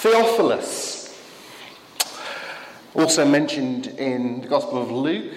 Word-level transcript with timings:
Theophilus, 0.00 1.14
also 2.94 3.26
mentioned 3.26 3.86
in 3.86 4.40
the 4.40 4.48
Gospel 4.48 4.80
of 4.80 4.90
Luke 4.90 5.34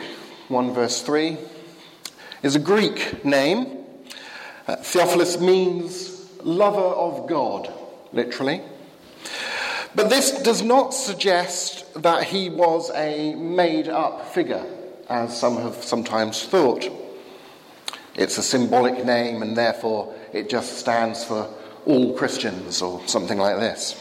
1 0.48 0.74
verse 0.74 1.02
3, 1.02 1.38
is 2.44 2.56
a 2.56 2.60
Greek 2.60 3.26
name. 3.26 3.84
Uh, 4.66 4.78
Theophilus 4.78 5.38
means 5.38 6.30
lover 6.44 6.80
of 6.80 7.28
God, 7.28 7.74
literally. 8.14 8.62
But 9.96 10.10
this 10.10 10.32
does 10.44 10.62
not 10.62 10.94
suggest 10.94 12.02
that 12.02 12.24
he 12.24 12.50
was 12.50 12.90
a 12.92 13.36
made 13.36 13.90
up 13.90 14.30
figure, 14.30 14.66
as 15.10 15.38
some 15.38 15.58
have 15.58 15.84
sometimes 15.84 16.42
thought. 16.42 16.90
It's 18.16 18.38
a 18.38 18.44
symbolic 18.44 19.04
name, 19.04 19.42
and 19.42 19.58
therefore 19.58 20.16
it 20.32 20.50
just 20.50 20.78
stands 20.78 21.22
for 21.22 21.54
all 21.86 22.14
Christians 22.14 22.82
or 22.82 23.06
something 23.08 23.38
like 23.38 23.58
this. 23.58 24.00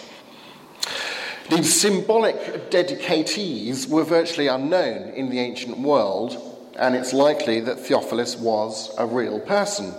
These 1.51 1.81
symbolic 1.81 2.71
dedicatees 2.71 3.89
were 3.89 4.05
virtually 4.05 4.47
unknown 4.47 5.11
in 5.11 5.29
the 5.29 5.41
ancient 5.41 5.79
world, 5.79 6.37
and 6.79 6.95
it's 6.95 7.13
likely 7.13 7.61
that 7.61 7.81
Theophilus 7.81 8.37
was 8.37 8.95
a 8.97 9.07
real 9.07 9.41
person, 9.41 9.93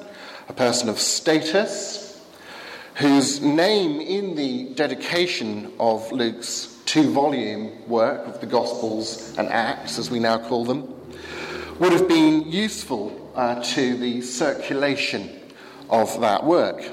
a 0.50 0.54
person 0.54 0.90
of 0.90 1.00
status, 1.00 2.22
whose 2.96 3.42
name 3.42 4.00
in 4.00 4.36
the 4.36 4.66
dedication 4.76 5.74
of 5.80 6.12
Luke's 6.12 6.82
two 6.86 7.12
volume 7.12 7.88
work 7.88 8.28
of 8.28 8.40
the 8.40 8.48
Gospels 8.48 9.36
and 9.38 9.50
Acts, 9.50 9.98
as 9.98 10.10
we 10.10 10.20
now 10.20 10.38
call 10.38 10.66
them, 10.66 10.94
would 11.80 11.92
have 11.92 12.08
been 12.08 12.52
useful 12.52 13.32
uh, 13.36 13.62
to 13.64 13.98
the 13.98 14.22
circulation 14.22 15.40
of 15.90 16.20
that 16.22 16.44
work. 16.44 16.84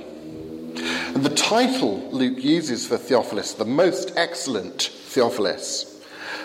The 1.21 1.29
title 1.29 2.09
Luke 2.13 2.43
uses 2.43 2.87
for 2.87 2.97
Theophilus, 2.97 3.53
the 3.53 3.67
most 3.67 4.15
excellent 4.17 4.85
Theophilus, 4.85 6.03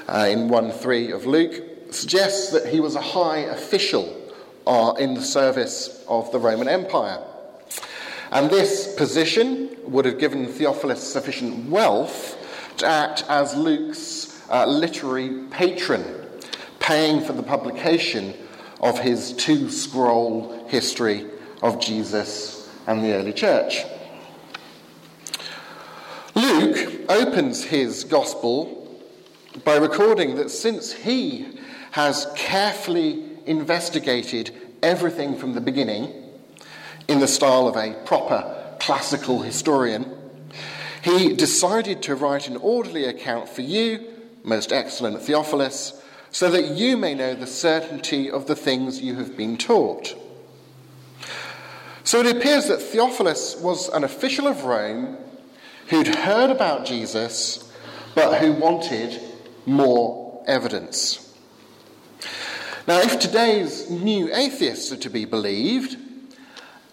uh, 0.10 0.28
in 0.30 0.50
1 0.50 0.72
3 0.72 1.12
of 1.12 1.26
Luke, 1.26 1.64
suggests 1.92 2.52
that 2.52 2.68
he 2.68 2.82
was 2.82 2.96
a 2.96 3.02
high 3.02 3.38
official 3.38 4.14
uh, 4.68 4.94
in 5.00 5.14
the 5.14 5.22
service 5.22 6.04
of 6.10 6.30
the 6.34 6.40
Roman 6.40 6.68
Empire. 6.68 7.24
And 8.34 8.50
this 8.50 8.94
position 8.96 9.78
would 9.84 10.04
have 10.04 10.20
given 10.20 10.46
Theophilus 10.46 11.02
sufficient 11.02 11.70
wealth 11.70 12.38
to 12.80 12.86
act 12.86 13.24
as 13.30 13.56
Luke's 13.56 14.44
uh, 14.50 14.66
literary 14.66 15.46
patron, 15.52 16.04
paying 16.80 17.22
for 17.22 17.32
the 17.32 17.44
publication 17.44 18.34
of 18.82 19.00
his 19.00 19.32
two 19.32 19.70
scroll 19.70 20.68
history 20.68 21.28
of 21.62 21.80
Jesus 21.80 22.70
and 22.88 23.02
the 23.02 23.14
early 23.14 23.32
church. 23.32 23.86
Luke 26.36 27.10
opens 27.10 27.64
his 27.64 28.04
gospel 28.04 29.02
by 29.64 29.78
recording 29.78 30.36
that 30.36 30.52
since 30.52 30.92
he 30.92 31.48
has 31.92 32.28
carefully 32.36 33.24
investigated 33.46 34.54
everything 34.84 35.38
from 35.38 35.54
the 35.54 35.62
beginning 35.62 36.14
in 37.08 37.20
the 37.20 37.28
style 37.28 37.70
of 37.70 37.78
a 37.78 37.94
proper 38.04 38.76
classical 38.80 39.44
historian, 39.44 40.14
he 41.04 41.34
decided 41.34 42.02
to 42.02 42.16
write 42.16 42.50
an 42.50 42.58
orderly 42.58 43.06
account 43.06 43.48
for 43.48 43.62
you, 43.62 44.06
most 44.44 44.74
excellent 44.74 45.22
Theophilus, 45.22 46.04
so 46.32 46.52
that 46.52 46.72
you 46.72 46.98
may 46.98 47.16
know 47.16 47.34
the 47.34 47.48
certainty 47.48 48.30
of 48.30 48.46
the 48.48 48.58
things 48.58 49.00
you 49.00 49.16
have 49.16 49.38
been 49.38 49.56
taught. 49.56 50.14
So 52.04 52.20
it 52.20 52.36
appears 52.36 52.68
that 52.68 52.82
Theophilus 52.82 53.56
was 53.62 53.88
an 53.88 54.04
official 54.04 54.48
of 54.48 54.66
Rome 54.66 55.18
who'd 55.88 56.08
heard 56.08 56.50
about 56.50 56.86
Jesus, 56.86 57.72
but 58.14 58.40
who 58.40 58.54
wanted 58.54 59.20
more 59.66 60.44
evidence. 60.48 61.22
Now, 62.88 63.00
if 63.00 63.20
today's 63.20 63.90
new 63.90 64.34
atheists 64.34 64.92
are 64.92 64.98
to 64.98 65.10
be 65.10 65.26
believed, 65.26 65.98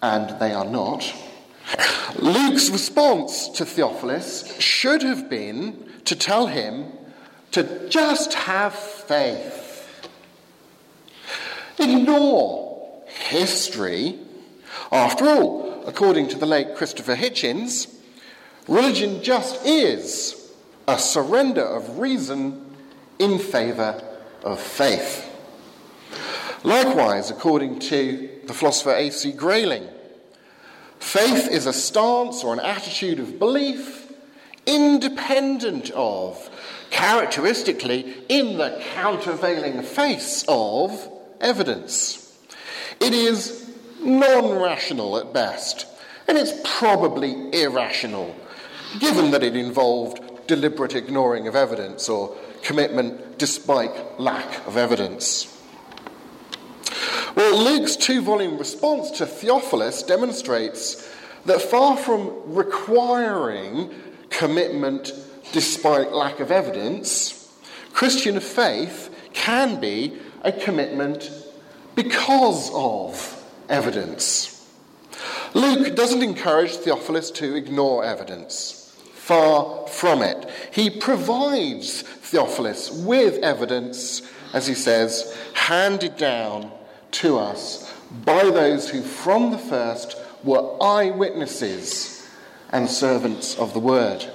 and 0.01 0.39
they 0.39 0.53
are 0.53 0.65
not, 0.65 1.13
Luke's 2.17 2.69
response 2.69 3.49
to 3.49 3.65
Theophilus 3.65 4.59
should 4.59 5.03
have 5.03 5.29
been 5.29 5.89
to 6.05 6.15
tell 6.15 6.47
him 6.47 6.91
to 7.51 7.87
just 7.89 8.33
have 8.33 8.73
faith. 8.73 10.09
Ignore 11.79 13.03
history. 13.07 14.19
After 14.91 15.25
all, 15.25 15.83
according 15.85 16.29
to 16.29 16.37
the 16.37 16.45
late 16.45 16.75
Christopher 16.75 17.15
Hitchens, 17.15 17.92
Religion 18.67 19.21
just 19.21 19.65
is 19.65 20.51
a 20.87 20.97
surrender 20.97 21.63
of 21.63 21.99
reason 21.99 22.65
in 23.19 23.39
favour 23.39 24.01
of 24.43 24.59
faith. 24.59 25.29
Likewise, 26.63 27.29
according 27.29 27.79
to 27.79 28.29
the 28.45 28.53
philosopher 28.53 28.93
A.C. 28.93 29.33
Grayling, 29.33 29.87
faith 30.99 31.49
is 31.51 31.65
a 31.65 31.73
stance 31.73 32.43
or 32.43 32.53
an 32.53 32.61
attitude 32.61 33.19
of 33.19 33.37
belief 33.37 34.03
independent 34.65 35.91
of, 35.91 36.49
characteristically, 36.89 38.15
in 38.29 38.57
the 38.57 38.81
countervailing 38.93 39.81
face 39.83 40.45
of 40.47 41.09
evidence. 41.41 42.37
It 43.01 43.13
is 43.13 43.69
non 43.99 44.59
rational 44.59 45.17
at 45.17 45.33
best, 45.33 45.85
and 46.27 46.37
it's 46.37 46.53
probably 46.63 47.61
irrational 47.61 48.33
given 48.99 49.31
that 49.31 49.43
it 49.43 49.55
involved 49.55 50.47
deliberate 50.47 50.95
ignoring 50.95 51.47
of 51.47 51.55
evidence 51.55 52.09
or 52.09 52.35
commitment 52.61 53.37
despite 53.37 54.19
lack 54.19 54.65
of 54.67 54.77
evidence. 54.77 55.49
Well, 57.35 57.57
Luke's 57.57 57.95
two 57.95 58.21
volume 58.21 58.57
response 58.57 59.11
to 59.11 59.25
Theophilus 59.25 60.03
demonstrates 60.03 61.09
that 61.45 61.61
far 61.61 61.97
from 61.97 62.31
requiring 62.53 63.89
commitment 64.29 65.13
despite 65.51 66.11
lack 66.11 66.39
of 66.39 66.51
evidence, 66.51 67.51
Christian 67.93 68.39
faith 68.39 69.09
can 69.33 69.79
be 69.79 70.17
a 70.43 70.51
commitment 70.51 71.31
because 71.95 72.71
of 72.73 73.43
evidence. 73.69 74.67
Luke 75.53 75.95
doesn't 75.95 76.23
encourage 76.23 76.71
Theophilus 76.71 77.31
to 77.31 77.55
ignore 77.55 78.03
evidence. 78.03 78.82
Far 79.23 79.87
from 79.87 80.21
it. 80.21 80.49
He 80.73 80.89
provides 80.89 82.01
Theophilus 82.01 82.91
with 82.91 83.41
evidence, 83.41 84.21
as 84.51 84.67
he 84.67 84.73
says, 84.73 85.33
handed 85.53 86.17
down 86.17 86.69
to 87.11 87.37
us 87.37 87.89
by 88.25 88.43
those 88.43 88.89
who 88.89 89.01
from 89.01 89.51
the 89.51 89.57
first 89.57 90.17
were 90.43 90.75
eyewitnesses 90.83 92.29
and 92.73 92.89
servants 92.89 93.57
of 93.57 93.71
the 93.71 93.79
word. 93.79 94.29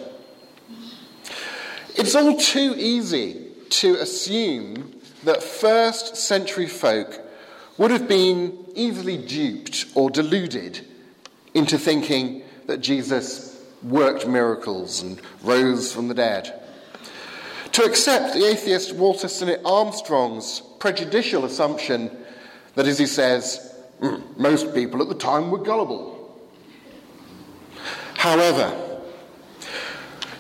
It's 1.95 2.15
all 2.15 2.39
too 2.39 2.75
easy 2.79 3.45
to 3.69 3.97
assume 3.97 4.99
that 5.25 5.43
first 5.43 6.17
century 6.17 6.67
folk 6.67 7.21
would 7.77 7.91
have 7.91 8.09
been 8.09 8.65
easily 8.75 9.19
duped 9.19 9.85
or 9.95 10.09
deluded 10.09 10.81
into 11.53 11.77
thinking 11.77 12.43
that 12.67 12.81
Jesus 12.81 13.48
worked 13.83 14.27
miracles 14.27 15.03
and 15.03 15.21
rose 15.43 15.93
from 15.93 16.09
the 16.09 16.15
dead. 16.15 16.53
To 17.73 17.85
accept 17.85 18.35
the 18.35 18.45
atheist 18.45 18.95
Walter 18.95 19.29
Sinnott 19.29 19.61
Armstrong's 19.65 20.63
prejudicial 20.81 21.45
assumption 21.45 22.11
that, 22.75 22.87
as 22.87 22.99
he 22.99 23.07
says, 23.07 23.75
mm, 24.01 24.37
most 24.37 24.75
people 24.75 25.03
at 25.03 25.09
the 25.09 25.15
time 25.15 25.51
were 25.51 25.59
gullible. 25.59 26.17
However, 28.15 29.01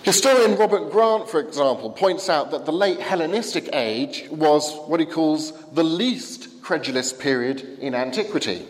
historian 0.02 0.56
Robert 0.56 0.90
Grant, 0.90 1.28
for 1.28 1.38
example, 1.38 1.90
points 1.90 2.28
out 2.28 2.50
that 2.50 2.64
the 2.64 2.72
late 2.72 2.98
Hellenistic 2.98 3.68
age 3.72 4.26
was 4.30 4.74
what 4.88 4.98
he 4.98 5.06
calls 5.06 5.52
the 5.70 5.84
least 5.84 6.60
credulous 6.62 7.12
period 7.12 7.78
in 7.80 7.94
antiquity. 7.94 8.66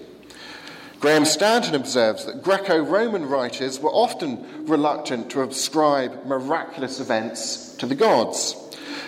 Graham 1.01 1.25
Stanton 1.25 1.77
observes 1.77 2.25
that 2.25 2.43
Greco 2.43 2.83
Roman 2.83 3.27
writers 3.27 3.79
were 3.79 3.91
often 3.91 4.67
reluctant 4.67 5.31
to 5.31 5.43
ascribe 5.43 6.27
miraculous 6.27 6.99
events 6.99 7.73
to 7.77 7.87
the 7.87 7.95
gods, 7.95 8.57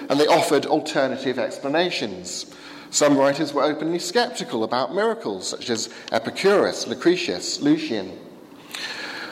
and 0.09 0.21
they 0.21 0.27
offered 0.29 0.67
alternative 0.67 1.37
explanations. 1.37 2.47
Some 2.91 3.19
writers 3.19 3.53
were 3.53 3.65
openly 3.65 3.99
skeptical 3.99 4.63
about 4.63 4.95
miracles, 4.95 5.49
such 5.49 5.69
as 5.69 5.93
Epicurus, 6.13 6.87
Lucretius, 6.87 7.61
Lucian. 7.61 8.17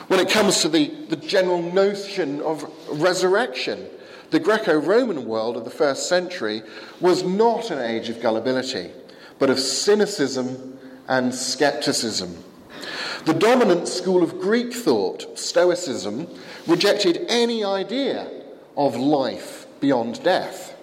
When 0.09 0.19
it 0.19 0.29
comes 0.29 0.61
to 0.61 0.67
the, 0.67 0.87
the 1.07 1.15
general 1.15 1.61
notion 1.61 2.41
of 2.41 2.69
resurrection, 2.89 3.87
the 4.31 4.39
Greco 4.39 4.77
Roman 4.77 5.25
world 5.25 5.55
of 5.55 5.63
the 5.63 5.69
first 5.69 6.09
century 6.09 6.63
was 6.99 7.23
not 7.23 7.71
an 7.71 7.79
age 7.79 8.09
of 8.09 8.21
gullibility, 8.21 8.91
but 9.37 9.49
of 9.49 9.59
cynicism 9.59 10.77
and 11.07 11.33
skepticism. 11.33 12.43
The 13.25 13.33
dominant 13.33 13.87
school 13.87 14.23
of 14.23 14.39
Greek 14.39 14.73
thought, 14.73 15.37
Stoicism, 15.37 16.27
rejected 16.67 17.25
any 17.27 17.63
idea 17.63 18.29
of 18.77 18.95
life 18.95 19.67
beyond 19.79 20.23
death. 20.23 20.75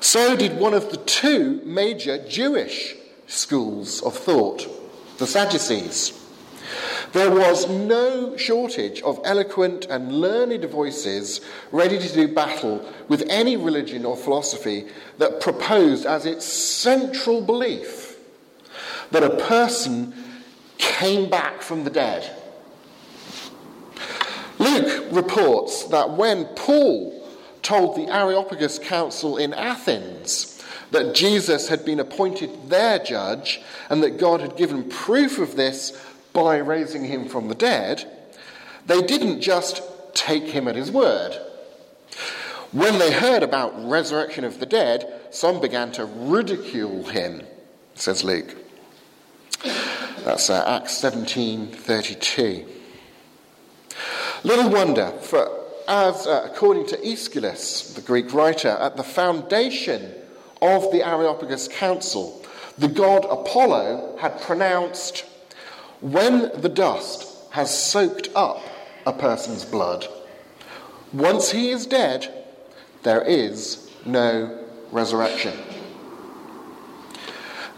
So 0.00 0.36
did 0.36 0.58
one 0.58 0.74
of 0.74 0.90
the 0.90 0.96
two 0.98 1.60
major 1.64 2.26
Jewish 2.26 2.94
schools 3.26 4.02
of 4.02 4.16
thought, 4.16 4.66
the 5.18 5.26
Sadducees. 5.26 6.22
There 7.12 7.30
was 7.30 7.68
no 7.68 8.36
shortage 8.36 9.00
of 9.02 9.20
eloquent 9.24 9.86
and 9.86 10.20
learned 10.20 10.64
voices 10.64 11.40
ready 11.70 11.98
to 11.98 12.12
do 12.12 12.28
battle 12.28 12.84
with 13.08 13.24
any 13.28 13.56
religion 13.56 14.04
or 14.04 14.16
philosophy 14.16 14.86
that 15.18 15.40
proposed 15.40 16.06
as 16.06 16.26
its 16.26 16.44
central 16.44 17.40
belief 17.40 18.18
that 19.12 19.22
a 19.22 19.36
person 19.36 20.12
came 20.78 21.28
back 21.28 21.62
from 21.62 21.84
the 21.84 21.90
dead. 21.90 22.30
Luke 24.58 25.06
reports 25.10 25.84
that 25.88 26.10
when 26.10 26.46
Paul 26.56 27.12
told 27.62 27.96
the 27.96 28.12
Areopagus 28.12 28.78
Council 28.78 29.36
in 29.36 29.52
Athens 29.52 30.62
that 30.92 31.14
Jesus 31.14 31.68
had 31.68 31.84
been 31.84 32.00
appointed 32.00 32.70
their 32.70 32.98
judge 32.98 33.60
and 33.90 34.02
that 34.02 34.18
God 34.18 34.40
had 34.40 34.56
given 34.56 34.88
proof 34.88 35.38
of 35.38 35.56
this 35.56 36.00
by 36.32 36.58
raising 36.58 37.04
him 37.04 37.28
from 37.28 37.48
the 37.48 37.54
dead, 37.54 38.10
they 38.86 39.02
didn't 39.02 39.40
just 39.40 39.82
take 40.14 40.44
him 40.44 40.68
at 40.68 40.76
his 40.76 40.90
word. 40.90 41.38
When 42.72 42.98
they 42.98 43.12
heard 43.12 43.42
about 43.42 43.88
resurrection 43.88 44.44
of 44.44 44.60
the 44.60 44.66
dead, 44.66 45.20
some 45.30 45.60
began 45.60 45.92
to 45.92 46.04
ridicule 46.04 47.04
him, 47.04 47.42
says 47.94 48.22
Luke. 48.22 48.54
That's 50.26 50.50
uh, 50.50 50.64
Acts 50.66 51.00
17:32. 51.02 52.66
Little 54.42 54.70
wonder, 54.70 55.12
for 55.20 55.48
as 55.86 56.26
uh, 56.26 56.42
according 56.50 56.86
to 56.86 56.96
Aeschylus, 57.06 57.94
the 57.94 58.00
Greek 58.00 58.34
writer, 58.34 58.70
at 58.70 58.96
the 58.96 59.04
foundation 59.04 60.12
of 60.60 60.90
the 60.90 61.06
Areopagus 61.06 61.68
Council, 61.68 62.44
the 62.76 62.88
god 62.88 63.24
Apollo 63.30 64.16
had 64.18 64.40
pronounced 64.40 65.24
when 66.00 66.50
the 66.60 66.70
dust 66.70 67.32
has 67.52 67.70
soaked 67.72 68.28
up 68.34 68.64
a 69.06 69.12
person's 69.12 69.64
blood, 69.64 70.08
once 71.12 71.52
he 71.52 71.70
is 71.70 71.86
dead, 71.86 72.44
there 73.04 73.22
is 73.22 73.88
no 74.04 74.58
resurrection. 74.90 75.52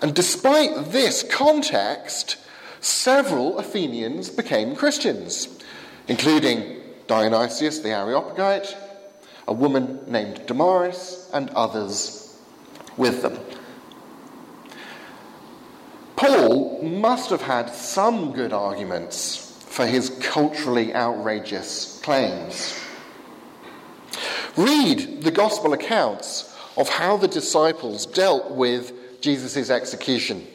And 0.01 0.15
despite 0.15 0.93
this 0.93 1.25
context, 1.25 2.37
several 2.81 3.59
Athenians 3.59 4.31
became 4.31 4.77
Christians, 4.77 5.49
including 6.07 6.81
Dionysius 7.07 7.81
the 7.81 7.91
Areopagite, 7.91 8.77
a 9.49 9.53
woman 9.53 10.01
named 10.07 10.47
Damaris, 10.47 11.29
and 11.33 11.51
others 11.51 12.39
with 12.97 13.23
them. 13.23 13.39
Paul 16.17 16.83
must 16.83 17.31
have 17.31 17.43
had 17.43 17.71
some 17.71 18.33
good 18.33 18.53
arguments 18.53 19.57
for 19.69 19.87
his 19.87 20.11
culturally 20.21 20.95
outrageous 20.95 22.01
claims. 22.03 22.79
Read 24.57 25.23
the 25.23 25.31
gospel 25.31 25.73
accounts 25.73 26.57
of 26.77 26.89
how 26.89 27.17
the 27.17 27.29
disciples 27.29 28.05
dealt 28.05 28.51
with 28.51 28.93
Jesus' 29.21 29.71
execution, 29.71 30.47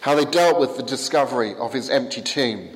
how 0.00 0.14
they 0.14 0.24
dealt 0.24 0.58
with 0.58 0.76
the 0.76 0.82
discovery 0.82 1.54
of 1.54 1.72
his 1.72 1.90
empty 1.90 2.22
tomb, 2.22 2.70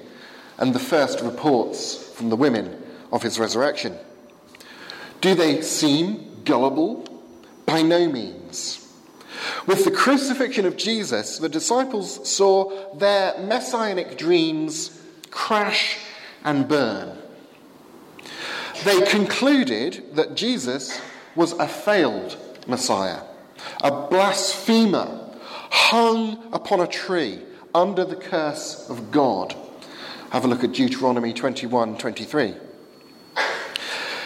and 0.58 0.74
the 0.74 0.78
first 0.78 1.20
reports 1.20 1.96
from 2.14 2.30
the 2.30 2.36
women 2.36 2.82
of 3.12 3.22
his 3.22 3.38
resurrection. 3.38 3.96
Do 5.20 5.34
they 5.34 5.62
seem 5.62 6.42
gullible? 6.44 7.04
By 7.66 7.82
no 7.82 8.08
means. 8.08 8.82
With 9.66 9.84
the 9.84 9.90
crucifixion 9.90 10.66
of 10.66 10.76
Jesus, 10.76 11.38
the 11.38 11.48
disciples 11.48 12.28
saw 12.28 12.94
their 12.94 13.36
messianic 13.38 14.16
dreams 14.16 15.02
crash 15.30 15.98
and 16.44 16.68
burn. 16.68 17.18
They 18.84 19.02
concluded 19.02 20.14
that 20.14 20.36
Jesus 20.36 21.00
was 21.34 21.52
a 21.52 21.66
failed 21.66 22.36
Messiah, 22.66 23.22
a 23.82 24.08
blasphemer 24.08 25.20
hung 25.70 26.52
upon 26.52 26.80
a 26.80 26.86
tree 26.86 27.40
under 27.74 28.04
the 28.04 28.16
curse 28.16 28.88
of 28.88 29.10
God. 29.10 29.54
Have 30.30 30.44
a 30.44 30.48
look 30.48 30.64
at 30.64 30.72
Deuteronomy 30.72 31.32
21 31.32 31.98
23. 31.98 32.54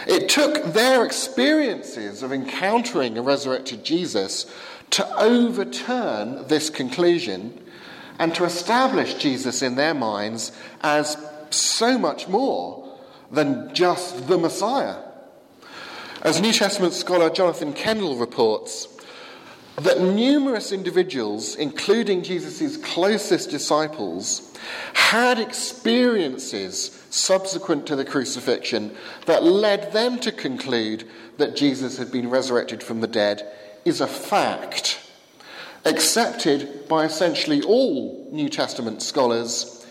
It 0.07 0.29
took 0.29 0.73
their 0.73 1.05
experiences 1.05 2.23
of 2.23 2.33
encountering 2.33 3.19
a 3.19 3.23
resurrected 3.23 3.85
Jesus 3.85 4.47
to 4.91 5.17
overturn 5.17 6.49
this 6.49 6.71
conclusion 6.71 7.63
and 8.19 8.35
to 8.35 8.45
establish 8.45 9.15
Jesus 9.15 9.63
in 9.63 9.77
their 9.77 9.95
minds 9.95 10.53
as 10.81 11.17
so 11.51 11.99
much 11.99 12.29
more 12.29 12.99
than 13.31 13.73
just 13.75 14.27
the 14.27 14.39
Messiah. 14.39 14.97
As 16.23 16.41
New 16.41 16.53
Testament 16.53 16.93
scholar 16.93 17.31
Jonathan 17.31 17.73
Kendall 17.73 18.17
reports, 18.17 18.89
that 19.77 20.01
numerous 20.01 20.73
individuals, 20.73 21.57
including 21.57 22.23
Jesus' 22.23 22.77
closest 22.77 23.51
disciples, 23.51 24.57
had 24.95 25.39
experiences 25.39 27.05
subsequent 27.11 27.87
to 27.87 27.97
the 27.97 28.05
crucifixion 28.05 28.95
that 29.27 29.43
led 29.43 29.93
them 29.93 30.19
to 30.21 30.33
conclude 30.33 31.05
that 31.39 31.57
Jesus 31.57 31.99
had 31.99 32.13
been 32.13 32.31
resurrected 32.31 32.83
from 32.83 33.01
the 33.01 33.07
dead 33.07 33.47
is 33.85 34.01
a 34.01 34.07
fact 34.07 35.01
accepted 35.85 36.87
by 36.89 37.05
essentially 37.05 37.63
all 37.63 38.29
New 38.31 38.49
Testament 38.49 39.03
scholars, 39.03 39.87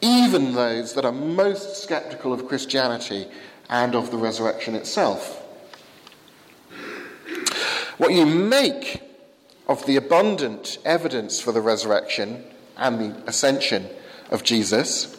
even 0.00 0.54
those 0.54 0.94
that 0.94 1.04
are 1.04 1.12
most 1.12 1.82
skeptical 1.82 2.32
of 2.32 2.48
Christianity 2.48 3.26
and 3.68 3.94
of 3.94 4.10
the 4.10 4.16
resurrection 4.16 4.74
itself. 4.74 5.42
What 7.98 8.12
you 8.12 8.26
make 8.26 9.03
of 9.66 9.84
the 9.86 9.96
abundant 9.96 10.78
evidence 10.84 11.40
for 11.40 11.52
the 11.52 11.60
resurrection 11.60 12.44
and 12.76 12.98
the 12.98 13.28
ascension 13.28 13.88
of 14.30 14.42
Jesus 14.42 15.16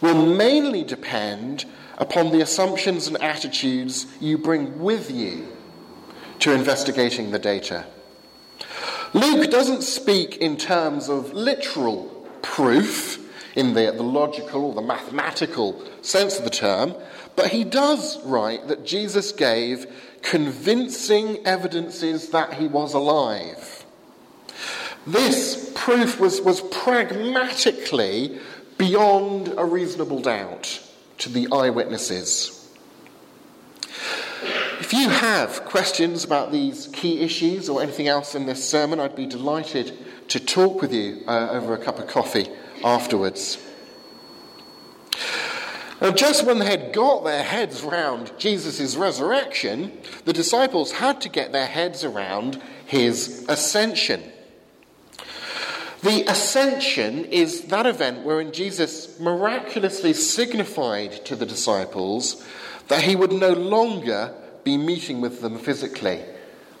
will 0.00 0.26
mainly 0.26 0.84
depend 0.84 1.64
upon 1.98 2.30
the 2.30 2.40
assumptions 2.40 3.06
and 3.06 3.20
attitudes 3.20 4.06
you 4.20 4.38
bring 4.38 4.78
with 4.78 5.10
you 5.10 5.46
to 6.38 6.52
investigating 6.52 7.30
the 7.30 7.38
data. 7.38 7.84
Luke 9.12 9.50
doesn't 9.50 9.82
speak 9.82 10.36
in 10.36 10.56
terms 10.56 11.08
of 11.08 11.32
literal 11.32 12.04
proof 12.42 13.24
in 13.56 13.74
the, 13.74 13.90
the 13.90 14.02
logical 14.02 14.66
or 14.66 14.74
the 14.74 14.82
mathematical 14.82 15.82
sense 16.02 16.38
of 16.38 16.44
the 16.44 16.50
term, 16.50 16.94
but 17.38 17.52
he 17.52 17.62
does 17.62 18.20
write 18.24 18.66
that 18.66 18.84
Jesus 18.84 19.30
gave 19.30 19.86
convincing 20.22 21.46
evidences 21.46 22.30
that 22.30 22.54
he 22.54 22.66
was 22.66 22.94
alive. 22.94 23.86
This 25.06 25.70
proof 25.76 26.18
was, 26.18 26.40
was 26.40 26.60
pragmatically 26.60 28.40
beyond 28.76 29.54
a 29.56 29.64
reasonable 29.64 30.20
doubt 30.20 30.82
to 31.18 31.28
the 31.28 31.46
eyewitnesses. 31.52 32.76
If 34.80 34.92
you 34.92 35.08
have 35.08 35.64
questions 35.64 36.24
about 36.24 36.50
these 36.50 36.88
key 36.88 37.20
issues 37.20 37.68
or 37.68 37.80
anything 37.80 38.08
else 38.08 38.34
in 38.34 38.46
this 38.46 38.68
sermon, 38.68 38.98
I'd 38.98 39.14
be 39.14 39.26
delighted 39.26 39.96
to 40.30 40.40
talk 40.40 40.82
with 40.82 40.92
you 40.92 41.22
uh, 41.28 41.50
over 41.52 41.74
a 41.74 41.78
cup 41.78 42.00
of 42.00 42.08
coffee 42.08 42.48
afterwards. 42.82 43.58
Now, 46.00 46.12
just 46.12 46.46
when 46.46 46.60
they 46.60 46.66
had 46.66 46.92
got 46.92 47.24
their 47.24 47.42
heads 47.42 47.82
round 47.82 48.32
Jesus' 48.38 48.96
resurrection, 48.96 49.92
the 50.24 50.32
disciples 50.32 50.92
had 50.92 51.20
to 51.22 51.28
get 51.28 51.50
their 51.50 51.66
heads 51.66 52.04
around 52.04 52.62
his 52.86 53.44
ascension. 53.48 54.22
The 56.02 56.22
ascension 56.30 57.24
is 57.24 57.62
that 57.62 57.84
event 57.84 58.24
wherein 58.24 58.52
Jesus 58.52 59.18
miraculously 59.18 60.12
signified 60.12 61.24
to 61.24 61.34
the 61.34 61.46
disciples 61.46 62.46
that 62.86 63.02
he 63.02 63.16
would 63.16 63.32
no 63.32 63.52
longer 63.52 64.32
be 64.62 64.76
meeting 64.76 65.20
with 65.20 65.40
them 65.40 65.58
physically 65.58 66.22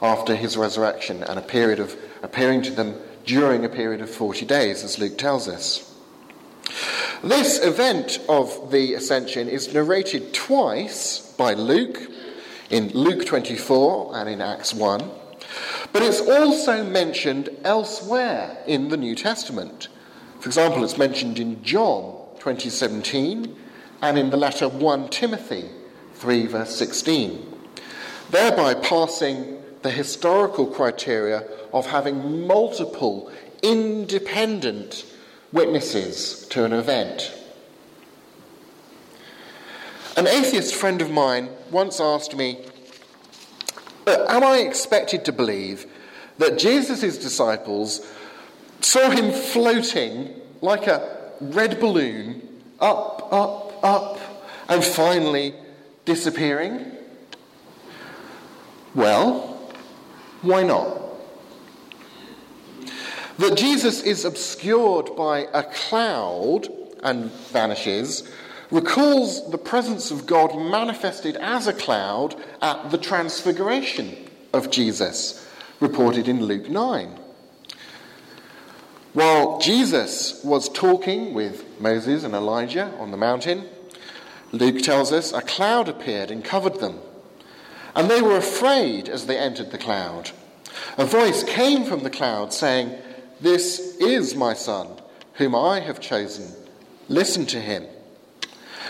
after 0.00 0.36
his 0.36 0.56
resurrection 0.56 1.24
and 1.24 1.38
a 1.38 1.42
period 1.42 1.80
of 1.80 1.96
appearing 2.22 2.62
to 2.62 2.70
them 2.70 2.94
during 3.24 3.64
a 3.64 3.68
period 3.68 4.00
of 4.00 4.08
40 4.08 4.46
days, 4.46 4.84
as 4.84 5.00
Luke 5.00 5.18
tells 5.18 5.48
us. 5.48 5.87
This 7.22 7.58
event 7.64 8.20
of 8.28 8.70
the 8.70 8.94
ascension 8.94 9.48
is 9.48 9.74
narrated 9.74 10.32
twice 10.32 11.18
by 11.36 11.52
Luke, 11.52 11.98
in 12.70 12.90
Luke 12.90 13.26
24 13.26 14.16
and 14.16 14.28
in 14.28 14.40
Acts 14.40 14.72
1, 14.72 15.10
but 15.92 16.02
it's 16.02 16.20
also 16.20 16.84
mentioned 16.84 17.48
elsewhere 17.64 18.58
in 18.68 18.88
the 18.88 18.96
New 18.96 19.16
Testament. 19.16 19.88
For 20.38 20.48
example, 20.48 20.84
it's 20.84 20.96
mentioned 20.96 21.40
in 21.40 21.60
John 21.64 22.14
2017 22.38 23.56
and 24.00 24.16
in 24.16 24.30
the 24.30 24.36
letter 24.36 24.68
1 24.68 25.08
Timothy 25.08 25.70
3, 26.14 26.46
verse 26.46 26.76
16, 26.76 27.44
thereby 28.30 28.74
passing 28.74 29.60
the 29.82 29.90
historical 29.90 30.66
criteria 30.66 31.42
of 31.72 31.86
having 31.86 32.46
multiple 32.46 33.28
independent 33.62 35.04
witnesses 35.52 36.46
to 36.50 36.64
an 36.64 36.72
event. 36.72 37.34
An 40.16 40.26
atheist 40.26 40.74
friend 40.74 41.00
of 41.00 41.10
mine 41.10 41.48
once 41.70 42.00
asked 42.00 42.36
me, 42.36 42.58
am 44.06 44.44
I 44.44 44.58
expected 44.58 45.24
to 45.26 45.32
believe 45.32 45.86
that 46.38 46.58
Jesus' 46.58 47.18
disciples 47.18 48.06
saw 48.80 49.10
him 49.10 49.32
floating 49.32 50.34
like 50.60 50.86
a 50.86 51.32
red 51.40 51.78
balloon 51.80 52.62
up, 52.80 53.32
up, 53.32 53.84
up, 53.84 54.18
and 54.68 54.82
finally 54.84 55.54
disappearing? 56.04 56.92
Well, 58.94 59.72
why 60.42 60.62
not? 60.62 61.07
That 63.38 63.56
Jesus 63.56 64.02
is 64.02 64.24
obscured 64.24 65.14
by 65.16 65.46
a 65.52 65.62
cloud 65.62 66.68
and 67.02 67.30
vanishes 67.30 68.28
recalls 68.70 69.48
the 69.50 69.58
presence 69.58 70.10
of 70.10 70.26
God 70.26 70.56
manifested 70.56 71.36
as 71.36 71.68
a 71.68 71.72
cloud 71.72 72.34
at 72.60 72.90
the 72.90 72.98
transfiguration 72.98 74.28
of 74.52 74.70
Jesus, 74.70 75.48
reported 75.80 76.26
in 76.26 76.44
Luke 76.44 76.68
9. 76.68 77.18
While 79.12 79.58
Jesus 79.60 80.42
was 80.44 80.68
talking 80.68 81.32
with 81.32 81.80
Moses 81.80 82.24
and 82.24 82.34
Elijah 82.34 82.92
on 82.98 83.10
the 83.12 83.16
mountain, 83.16 83.68
Luke 84.50 84.82
tells 84.82 85.12
us 85.12 85.32
a 85.32 85.42
cloud 85.42 85.88
appeared 85.88 86.30
and 86.30 86.44
covered 86.44 86.80
them. 86.80 86.98
And 87.94 88.10
they 88.10 88.20
were 88.20 88.36
afraid 88.36 89.08
as 89.08 89.26
they 89.26 89.38
entered 89.38 89.70
the 89.70 89.78
cloud. 89.78 90.30
A 90.96 91.04
voice 91.04 91.42
came 91.44 91.84
from 91.84 92.02
the 92.02 92.10
cloud 92.10 92.52
saying, 92.52 92.98
this 93.40 93.96
is 93.98 94.34
my 94.34 94.54
son, 94.54 94.88
whom 95.34 95.54
I 95.54 95.80
have 95.80 96.00
chosen. 96.00 96.52
Listen 97.08 97.46
to 97.46 97.60
him. 97.60 97.84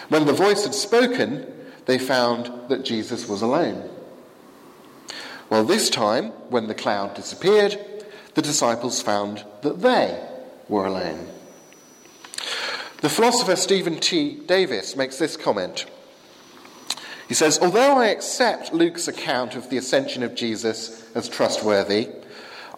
When 0.08 0.26
the 0.26 0.32
voice 0.32 0.64
had 0.64 0.74
spoken, 0.74 1.46
they 1.86 1.98
found 1.98 2.68
that 2.68 2.84
Jesus 2.84 3.28
was 3.28 3.42
alone. 3.42 3.88
Well, 5.50 5.64
this 5.64 5.88
time, 5.88 6.30
when 6.50 6.66
the 6.66 6.74
cloud 6.74 7.14
disappeared, 7.14 7.78
the 8.34 8.42
disciples 8.42 9.00
found 9.00 9.44
that 9.62 9.80
they 9.80 10.22
were 10.68 10.86
alone. 10.86 11.28
The 13.00 13.08
philosopher 13.08 13.56
Stephen 13.56 14.00
T. 14.00 14.40
Davis 14.46 14.96
makes 14.96 15.18
this 15.18 15.36
comment. 15.36 15.86
He 17.28 17.34
says, 17.34 17.58
Although 17.60 17.98
I 17.98 18.08
accept 18.08 18.72
Luke's 18.72 19.06
account 19.06 19.54
of 19.54 19.70
the 19.70 19.76
ascension 19.76 20.22
of 20.22 20.34
Jesus 20.34 21.10
as 21.14 21.28
trustworthy, 21.28 22.08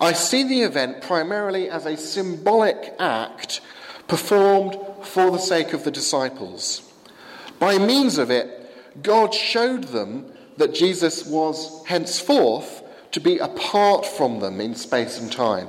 I 0.00 0.12
see 0.14 0.44
the 0.44 0.62
event 0.62 1.02
primarily 1.02 1.68
as 1.68 1.84
a 1.84 1.96
symbolic 1.96 2.94
act 2.98 3.60
performed 4.08 4.76
for 5.02 5.30
the 5.30 5.38
sake 5.38 5.74
of 5.74 5.84
the 5.84 5.90
disciples. 5.90 6.82
By 7.58 7.78
means 7.78 8.16
of 8.16 8.30
it, 8.30 9.02
God 9.02 9.34
showed 9.34 9.84
them 9.84 10.32
that 10.56 10.74
Jesus 10.74 11.26
was 11.26 11.84
henceforth 11.86 12.82
to 13.12 13.20
be 13.20 13.38
apart 13.38 14.06
from 14.06 14.40
them 14.40 14.60
in 14.60 14.74
space 14.74 15.20
and 15.20 15.30
time. 15.30 15.68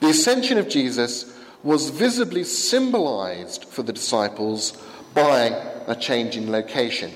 The 0.00 0.10
ascension 0.10 0.58
of 0.58 0.68
Jesus 0.68 1.34
was 1.62 1.88
visibly 1.88 2.44
symbolized 2.44 3.64
for 3.64 3.82
the 3.82 3.92
disciples 3.92 4.72
by 5.14 5.46
a 5.86 5.96
change 5.96 6.36
in 6.36 6.52
location. 6.52 7.10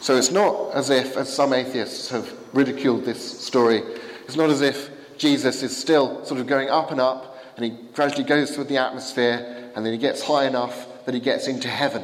So 0.00 0.16
it's 0.16 0.30
not 0.30 0.74
as 0.74 0.90
if, 0.90 1.16
as 1.16 1.32
some 1.32 1.52
atheists 1.52 2.10
have 2.10 2.30
ridiculed 2.52 3.04
this 3.04 3.40
story, 3.40 3.82
it's 4.24 4.36
not 4.36 4.50
as 4.50 4.60
if 4.60 4.90
Jesus 5.22 5.62
is 5.62 5.76
still 5.76 6.24
sort 6.24 6.40
of 6.40 6.48
going 6.48 6.68
up 6.68 6.90
and 6.90 7.00
up, 7.00 7.38
and 7.54 7.64
he 7.64 7.70
gradually 7.94 8.24
goes 8.24 8.52
through 8.52 8.64
the 8.64 8.78
atmosphere, 8.78 9.70
and 9.76 9.86
then 9.86 9.92
he 9.92 9.98
gets 9.98 10.20
high 10.20 10.48
enough 10.48 11.04
that 11.04 11.14
he 11.14 11.20
gets 11.20 11.46
into 11.46 11.68
heaven. 11.68 12.02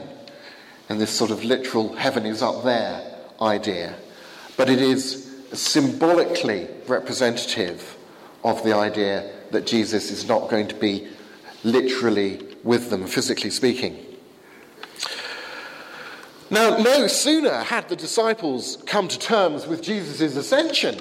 And 0.88 1.00
this 1.00 1.10
sort 1.10 1.32
of 1.32 1.42
literal 1.42 1.96
heaven 1.96 2.24
is 2.24 2.42
up 2.42 2.62
there 2.62 3.18
idea. 3.42 3.96
But 4.56 4.70
it 4.70 4.80
is 4.80 5.28
symbolically 5.52 6.68
representative 6.86 7.96
of 8.44 8.62
the 8.62 8.76
idea 8.76 9.28
that 9.50 9.66
Jesus 9.66 10.12
is 10.12 10.28
not 10.28 10.48
going 10.48 10.68
to 10.68 10.76
be 10.76 11.08
literally 11.64 12.40
with 12.62 12.88
them, 12.88 13.04
physically 13.08 13.50
speaking. 13.50 13.98
Now, 16.50 16.78
no 16.78 17.08
sooner 17.08 17.64
had 17.64 17.88
the 17.88 17.96
disciples 17.96 18.80
come 18.86 19.08
to 19.08 19.18
terms 19.18 19.66
with 19.66 19.82
Jesus' 19.82 20.36
ascension 20.36 21.00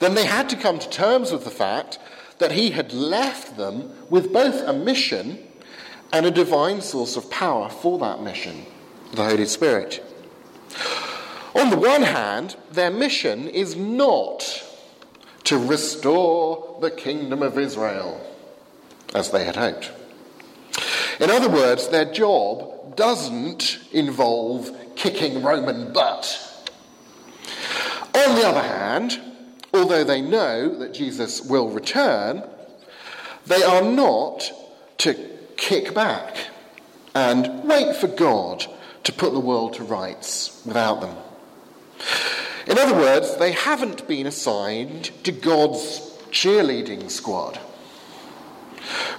then 0.00 0.14
they 0.14 0.26
had 0.26 0.48
to 0.48 0.56
come 0.56 0.78
to 0.78 0.90
terms 0.90 1.32
with 1.32 1.44
the 1.44 1.50
fact 1.50 1.98
that 2.38 2.52
he 2.52 2.70
had 2.70 2.92
left 2.92 3.56
them 3.56 3.92
with 4.08 4.32
both 4.32 4.62
a 4.66 4.72
mission 4.72 5.38
and 6.12 6.24
a 6.24 6.30
divine 6.30 6.80
source 6.80 7.16
of 7.16 7.30
power 7.30 7.68
for 7.68 7.98
that 7.98 8.22
mission, 8.22 8.64
the 9.12 9.24
Holy 9.24 9.46
Spirit. 9.46 10.04
On 11.54 11.70
the 11.70 11.76
one 11.76 12.02
hand, 12.02 12.56
their 12.70 12.90
mission 12.90 13.48
is 13.48 13.74
not 13.74 14.64
to 15.44 15.58
restore 15.58 16.78
the 16.80 16.90
kingdom 16.90 17.42
of 17.42 17.58
Israel, 17.58 18.20
as 19.14 19.30
they 19.30 19.44
had 19.44 19.56
hoped. 19.56 19.90
In 21.20 21.30
other 21.30 21.48
words, 21.48 21.88
their 21.88 22.04
job 22.04 22.96
doesn't 22.96 23.78
involve 23.92 24.70
kicking 24.94 25.42
Roman 25.42 25.92
butt. 25.92 26.44
On 28.14 28.34
the 28.34 28.46
other 28.46 28.62
hand, 28.62 29.20
although 29.78 30.04
they 30.04 30.20
know 30.20 30.78
that 30.78 30.92
Jesus 30.92 31.40
will 31.40 31.70
return, 31.70 32.42
they 33.46 33.62
are 33.62 33.82
not 33.82 34.52
to 34.98 35.14
kick 35.56 35.94
back 35.94 36.36
and 37.14 37.64
wait 37.64 37.96
for 37.96 38.08
God 38.08 38.66
to 39.04 39.12
put 39.12 39.32
the 39.32 39.40
world 39.40 39.74
to 39.74 39.84
rights 39.84 40.62
without 40.66 41.00
them. 41.00 41.16
In 42.66 42.78
other 42.78 42.94
words, 42.94 43.36
they 43.36 43.52
haven't 43.52 44.06
been 44.06 44.26
assigned 44.26 45.04
to 45.24 45.32
God's 45.32 46.00
cheerleading 46.30 47.10
squad. 47.10 47.58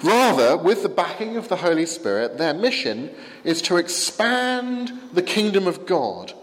Rather, 0.03 0.55
with 0.55 0.83
the 0.83 0.89
backing 0.89 1.35
of 1.35 1.47
the 1.47 1.57
Holy 1.57 1.85
Spirit, 1.85 2.37
their 2.37 2.53
mission 2.53 3.09
is 3.43 3.61
to 3.63 3.77
expand 3.77 4.91
the 5.13 5.21
kingdom 5.21 5.67
of 5.67 5.85
God 5.85 6.33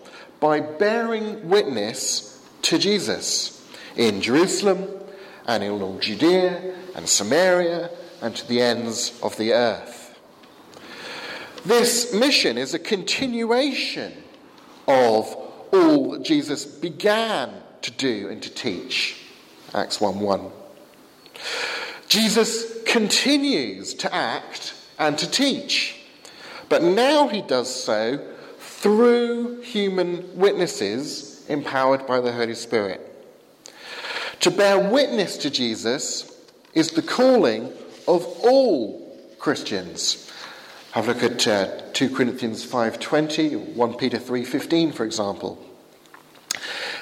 by 0.41 0.61
bearing 0.61 1.49
witness 1.49 2.45
to 2.63 2.79
Jesus 2.79 3.56
in 3.97 4.21
Jerusalem 4.21 4.89
and 5.47 5.63
in 5.63 5.71
all 5.71 5.99
Judea 5.99 6.75
and 6.95 7.09
Samaria 7.09 7.91
and 8.21 8.35
to 8.37 8.49
the 8.49 8.61
ends 8.61 9.19
of 9.23 9.37
the 9.37 9.53
earth. 9.53 10.19
This 11.65 12.15
mission 12.15 12.57
is 12.59 12.75
a 12.75 12.79
continuation 12.79 14.13
of 14.87 15.35
all 15.73 16.13
that 16.13 16.23
Jesus 16.23 16.65
began 16.65 17.51
to 17.83 17.91
do 17.91 18.29
and 18.29 18.43
to 18.43 18.51
teach. 18.51 19.17
Acts 19.75 20.01
1 20.01 20.21
1. 20.21 20.51
Jesus 22.09 22.83
continues 22.85 23.95
to 23.95 24.15
act 24.15 24.75
and 24.99 25.19
to 25.19 25.29
teach, 25.29 25.97
but 26.69 26.83
now 26.83 27.29
he 27.29 27.43
does 27.43 27.75
so 27.75 28.25
through 28.59 29.61
human 29.63 30.37
witnesses 30.37 31.45
empowered 31.49 32.07
by 32.07 32.21
the 32.21 32.33
Holy 32.33 32.55
Spirit. 32.55 33.16
To 34.41 34.51
bear 34.51 34.79
witness 34.79 35.37
to 35.39 35.51
Jesus 35.51 36.33
is 36.75 36.91
the 36.91 37.03
calling 37.03 37.73
of 38.07 38.25
all 38.45 39.19
Christians. 39.39 40.31
Have 40.93 41.09
a 41.09 41.13
look 41.13 41.23
at 41.23 41.47
uh, 41.47 41.83
2 41.93 42.15
Corinthians 42.15 42.65
5.20, 42.65 43.75
1 43.75 43.95
Peter 43.95 44.19
3.15, 44.19 44.95
for 44.95 45.05
example. 45.05 45.63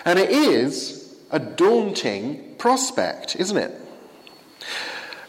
And 0.04 0.18
it 0.18 0.30
is 0.30 1.16
a 1.30 1.38
daunting 1.38 2.54
prospect, 2.56 3.36
isn't 3.36 3.56
it? 3.56 3.80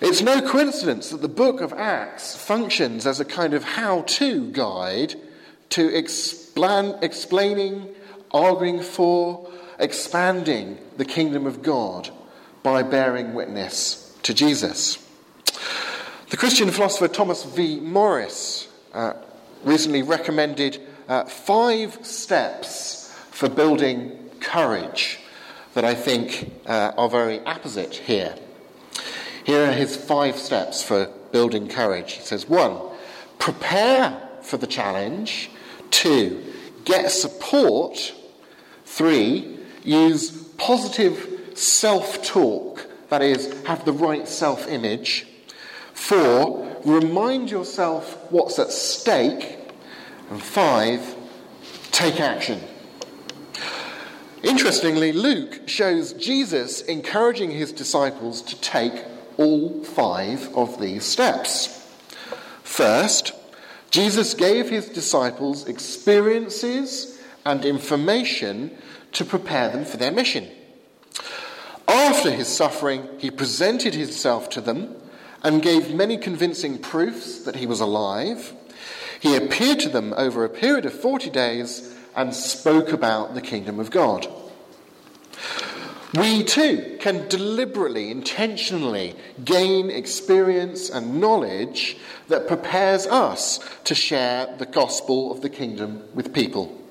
It's 0.01 0.21
no 0.21 0.41
coincidence 0.41 1.09
that 1.09 1.21
the 1.21 1.27
book 1.27 1.61
of 1.61 1.73
Acts 1.73 2.35
functions 2.35 3.07
as 3.07 3.19
a 3.19 3.25
kind 3.25 3.53
of 3.53 3.63
how 3.63 4.01
to 4.01 4.51
guide 4.51 5.15
to 5.69 5.87
explain, 5.95 6.95
explaining, 7.01 7.93
arguing 8.35 8.81
for, 8.81 9.49
expanding 9.79 10.77
the 10.97 11.05
kingdom 11.05 11.45
of 11.45 11.63
God 11.63 12.09
by 12.63 12.83
bearing 12.83 13.33
witness 13.33 14.17
to 14.23 14.33
Jesus. 14.33 14.97
The 16.29 16.37
Christian 16.37 16.69
philosopher 16.69 17.07
Thomas 17.07 17.45
V. 17.45 17.79
Morris 17.79 18.67
uh, 18.93 19.13
recently 19.63 20.01
recommended 20.01 20.81
uh, 21.07 21.25
five 21.25 22.05
steps 22.05 23.15
for 23.31 23.47
building 23.47 24.29
courage 24.41 25.19
that 25.73 25.85
I 25.85 25.93
think 25.93 26.51
uh, 26.65 26.91
are 26.97 27.09
very 27.09 27.39
apposite 27.45 27.95
here. 27.95 28.35
Here 29.45 29.69
are 29.69 29.73
his 29.73 29.95
five 29.95 30.37
steps 30.37 30.83
for 30.83 31.05
building 31.31 31.69
courage. 31.69 32.13
He 32.13 32.21
says, 32.21 32.49
one, 32.49 32.81
prepare 33.39 34.19
for 34.41 34.57
the 34.57 34.67
challenge. 34.67 35.51
Two, 35.91 36.43
get 36.83 37.11
support. 37.11 38.13
Three, 38.95 39.57
use 39.83 40.31
positive 40.57 41.51
self 41.53 42.23
talk, 42.23 42.87
that 43.09 43.21
is, 43.21 43.61
have 43.63 43.83
the 43.83 43.91
right 43.91 44.25
self 44.25 44.69
image. 44.69 45.27
Four, 45.93 46.77
remind 46.85 47.51
yourself 47.51 48.17
what's 48.31 48.57
at 48.57 48.71
stake. 48.71 49.57
And 50.29 50.41
five, 50.41 51.13
take 51.91 52.21
action. 52.21 52.61
Interestingly, 54.43 55.11
Luke 55.11 55.67
shows 55.67 56.13
Jesus 56.13 56.79
encouraging 56.79 57.51
his 57.51 57.73
disciples 57.73 58.41
to 58.43 58.61
take 58.61 59.03
all 59.35 59.83
five 59.83 60.55
of 60.55 60.79
these 60.79 61.03
steps. 61.03 61.85
First, 62.63 63.33
Jesus 63.91 64.33
gave 64.35 64.69
his 64.69 64.87
disciples 64.87 65.67
experiences 65.67 67.14
and 67.45 67.63
information 67.63 68.75
to 69.11 69.23
prepare 69.23 69.69
them 69.69 69.85
for 69.85 69.97
their 69.97 70.11
mission. 70.11 70.47
After 71.87 72.31
his 72.31 72.47
suffering, 72.47 73.07
he 73.19 73.29
presented 73.29 73.93
himself 73.93 74.49
to 74.51 74.61
them 74.61 74.95
and 75.43 75.61
gave 75.61 75.93
many 75.93 76.17
convincing 76.17 76.79
proofs 76.79 77.43
that 77.43 77.57
he 77.57 77.67
was 77.67 77.79
alive. 77.79 78.53
He 79.19 79.35
appeared 79.35 79.79
to 79.81 79.89
them 79.89 80.13
over 80.17 80.43
a 80.43 80.49
period 80.49 80.85
of 80.85 80.93
40 80.93 81.29
days 81.29 81.95
and 82.15 82.33
spoke 82.33 82.91
about 82.91 83.35
the 83.35 83.41
kingdom 83.41 83.79
of 83.79 83.91
God. 83.91 84.27
We 86.15 86.43
too 86.43 86.97
can 86.99 87.27
deliberately, 87.27 88.09
intentionally 88.09 89.15
gain 89.43 89.91
experience 89.91 90.89
and 90.89 91.19
knowledge 91.19 91.97
that 92.29 92.47
prepares 92.47 93.05
us 93.05 93.59
to 93.83 93.93
share 93.93 94.55
the 94.57 94.65
gospel 94.65 95.31
of 95.31 95.41
the 95.41 95.49
kingdom 95.49 96.03
with 96.13 96.33
people. 96.33 96.84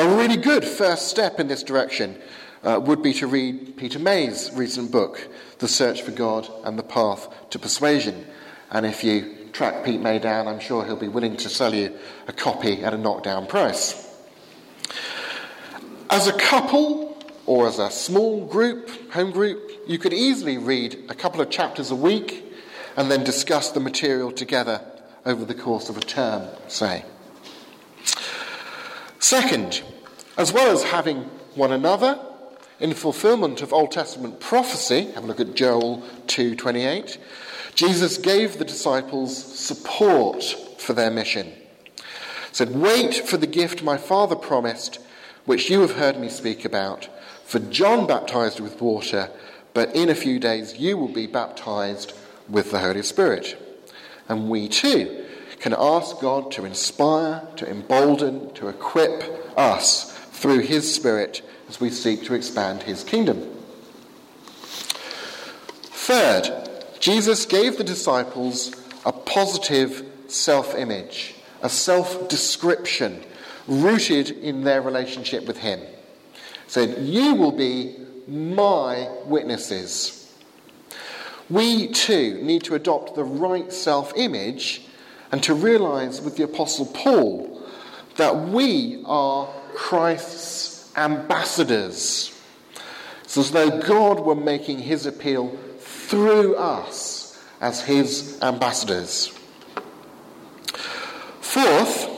A 0.00 0.16
really 0.16 0.38
good 0.38 0.64
first 0.64 1.08
step 1.08 1.38
in 1.38 1.48
this 1.48 1.62
direction 1.62 2.16
uh, 2.64 2.80
would 2.82 3.02
be 3.02 3.12
to 3.12 3.26
read 3.26 3.76
Peter 3.76 3.98
May's 3.98 4.50
recent 4.54 4.90
book, 4.90 5.28
The 5.58 5.68
Search 5.68 6.00
for 6.00 6.10
God 6.10 6.48
and 6.64 6.78
the 6.78 6.82
Path 6.82 7.28
to 7.50 7.58
Persuasion. 7.58 8.24
And 8.70 8.86
if 8.86 9.04
you 9.04 9.50
track 9.52 9.84
Pete 9.84 10.00
May 10.00 10.18
down, 10.18 10.48
I'm 10.48 10.58
sure 10.58 10.86
he'll 10.86 10.96
be 10.96 11.08
willing 11.08 11.36
to 11.36 11.50
sell 11.50 11.74
you 11.74 11.98
a 12.26 12.32
copy 12.32 12.82
at 12.82 12.94
a 12.94 12.96
knockdown 12.96 13.46
price. 13.46 14.10
As 16.08 16.28
a 16.28 16.38
couple 16.38 17.22
or 17.44 17.68
as 17.68 17.78
a 17.78 17.90
small 17.90 18.46
group, 18.46 19.12
home 19.12 19.32
group, 19.32 19.70
you 19.86 19.98
could 19.98 20.14
easily 20.14 20.56
read 20.56 20.98
a 21.10 21.14
couple 21.14 21.42
of 21.42 21.50
chapters 21.50 21.90
a 21.90 21.94
week 21.94 22.42
and 22.96 23.10
then 23.10 23.22
discuss 23.22 23.72
the 23.72 23.80
material 23.80 24.32
together 24.32 24.80
over 25.26 25.44
the 25.44 25.54
course 25.54 25.90
of 25.90 25.98
a 25.98 26.00
term, 26.00 26.48
say. 26.68 27.04
Second, 29.20 29.82
as 30.38 30.50
well 30.50 30.72
as 30.72 30.82
having 30.82 31.30
one 31.54 31.72
another 31.72 32.18
in 32.80 32.94
fulfillment 32.94 33.60
of 33.60 33.70
Old 33.70 33.92
Testament 33.92 34.40
prophecy, 34.40 35.10
have 35.14 35.24
a 35.24 35.26
look 35.26 35.38
at 35.38 35.54
Joel 35.54 36.02
2:28, 36.26 37.18
Jesus 37.74 38.16
gave 38.16 38.56
the 38.56 38.64
disciples 38.64 39.36
support 39.36 40.42
for 40.78 40.94
their 40.94 41.10
mission. 41.10 41.52
He 41.96 42.02
said, 42.52 42.74
"Wait 42.74 43.14
for 43.14 43.36
the 43.36 43.46
gift 43.46 43.82
my 43.82 43.98
Father 43.98 44.34
promised, 44.34 44.98
which 45.44 45.68
you 45.68 45.82
have 45.82 45.96
heard 45.96 46.18
me 46.18 46.30
speak 46.30 46.64
about. 46.64 47.08
For 47.44 47.58
John 47.58 48.06
baptized 48.06 48.58
with 48.58 48.80
water, 48.80 49.28
but 49.74 49.94
in 49.94 50.08
a 50.08 50.14
few 50.14 50.38
days 50.38 50.78
you 50.78 50.96
will 50.96 51.08
be 51.08 51.26
baptized 51.26 52.14
with 52.48 52.70
the 52.70 52.78
Holy 52.78 53.02
Spirit." 53.02 53.54
And 54.30 54.48
we 54.48 54.66
too 54.66 55.26
can 55.60 55.74
ask 55.78 56.18
God 56.20 56.50
to 56.52 56.64
inspire, 56.64 57.46
to 57.56 57.70
embolden, 57.70 58.52
to 58.54 58.68
equip 58.68 59.22
us 59.56 60.10
through 60.32 60.60
His 60.60 60.92
Spirit 60.92 61.42
as 61.68 61.80
we 61.80 61.90
seek 61.90 62.24
to 62.24 62.34
expand 62.34 62.82
His 62.82 63.04
kingdom. 63.04 63.38
Third, 65.92 66.68
Jesus 66.98 67.44
gave 67.44 67.76
the 67.76 67.84
disciples 67.84 68.74
a 69.04 69.12
positive 69.12 70.04
self 70.28 70.74
image, 70.74 71.34
a 71.62 71.68
self 71.68 72.28
description 72.28 73.22
rooted 73.68 74.30
in 74.30 74.64
their 74.64 74.80
relationship 74.80 75.46
with 75.46 75.58
Him. 75.58 75.80
Said, 76.68 77.04
You 77.04 77.34
will 77.34 77.52
be 77.52 77.96
my 78.26 79.10
witnesses. 79.26 80.16
We 81.50 81.88
too 81.88 82.40
need 82.42 82.62
to 82.64 82.76
adopt 82.76 83.14
the 83.14 83.24
right 83.24 83.70
self 83.70 84.14
image 84.16 84.86
and 85.32 85.42
to 85.42 85.54
realize 85.54 86.20
with 86.20 86.36
the 86.36 86.44
Apostle 86.44 86.86
Paul 86.86 87.62
that 88.16 88.48
we 88.48 89.02
are 89.06 89.48
Christ's 89.74 90.96
ambassadors. 90.96 92.36
It's 93.24 93.36
as 93.36 93.50
though 93.52 93.80
God 93.80 94.20
were 94.20 94.34
making 94.34 94.80
his 94.80 95.06
appeal 95.06 95.56
through 95.78 96.56
us 96.56 97.40
as 97.60 97.82
his 97.82 98.40
ambassadors. 98.42 99.28
Fourth, 101.40 102.08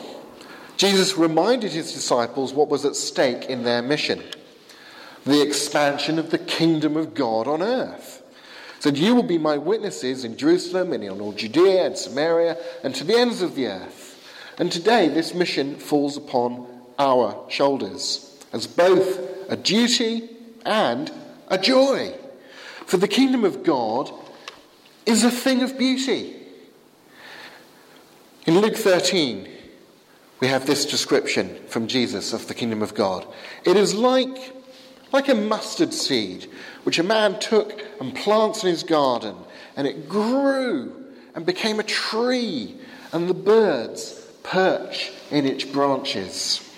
Jesus 0.76 1.16
reminded 1.16 1.72
his 1.72 1.92
disciples 1.92 2.52
what 2.52 2.68
was 2.68 2.84
at 2.84 2.96
stake 2.96 3.44
in 3.44 3.62
their 3.62 3.82
mission 3.82 4.22
the 5.24 5.40
expansion 5.40 6.18
of 6.18 6.30
the 6.30 6.38
kingdom 6.38 6.96
of 6.96 7.14
God 7.14 7.46
on 7.46 7.62
earth 7.62 8.21
said, 8.82 8.98
You 8.98 9.14
will 9.14 9.22
be 9.22 9.38
my 9.38 9.58
witnesses 9.58 10.24
in 10.24 10.36
Jerusalem 10.36 10.92
and 10.92 11.04
in 11.04 11.20
all 11.20 11.30
Judea 11.30 11.86
and 11.86 11.96
Samaria 11.96 12.56
and 12.82 12.92
to 12.96 13.04
the 13.04 13.16
ends 13.16 13.40
of 13.40 13.54
the 13.54 13.68
earth. 13.68 14.18
And 14.58 14.72
today, 14.72 15.06
this 15.06 15.34
mission 15.34 15.76
falls 15.76 16.16
upon 16.16 16.66
our 16.98 17.48
shoulders 17.48 18.44
as 18.52 18.66
both 18.66 19.20
a 19.48 19.56
duty 19.56 20.30
and 20.66 21.12
a 21.46 21.58
joy. 21.58 22.12
For 22.86 22.96
the 22.96 23.06
kingdom 23.06 23.44
of 23.44 23.62
God 23.62 24.10
is 25.06 25.22
a 25.22 25.30
thing 25.30 25.62
of 25.62 25.78
beauty. 25.78 26.34
In 28.46 28.58
Luke 28.58 28.74
13, 28.74 29.48
we 30.40 30.48
have 30.48 30.66
this 30.66 30.86
description 30.86 31.56
from 31.68 31.86
Jesus 31.86 32.32
of 32.32 32.48
the 32.48 32.54
kingdom 32.54 32.82
of 32.82 32.96
God. 32.96 33.28
It 33.64 33.76
is 33.76 33.94
like, 33.94 34.61
like 35.12 35.28
a 35.28 35.34
mustard 35.34 35.92
seed 35.92 36.48
which 36.84 36.98
a 36.98 37.02
man 37.02 37.38
took 37.38 37.84
and 38.00 38.14
plants 38.14 38.64
in 38.64 38.70
his 38.70 38.82
garden, 38.82 39.36
and 39.76 39.86
it 39.86 40.08
grew 40.08 40.92
and 41.34 41.46
became 41.46 41.78
a 41.78 41.84
tree, 41.84 42.74
and 43.12 43.28
the 43.28 43.34
birds 43.34 44.26
perch 44.42 45.12
in 45.30 45.46
its 45.46 45.64
branches. 45.64 46.68